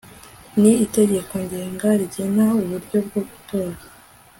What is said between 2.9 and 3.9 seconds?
bwo gutora